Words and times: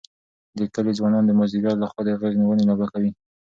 د 0.57 0.59
کلي 0.73 0.91
ځوانان 0.99 1.23
د 1.25 1.31
مازدیګر 1.39 1.73
لخوا 1.81 2.01
د 2.05 2.09
غېږ 2.19 2.33
نیونې 2.41 2.63
لوبه 2.69 2.85
کوي. 2.93 3.11